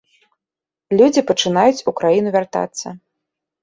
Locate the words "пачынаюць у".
1.33-1.97